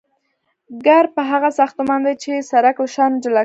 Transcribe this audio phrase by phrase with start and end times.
[0.85, 3.39] کرب هغه ساختمان دی چې سرک له شانو جلا کوي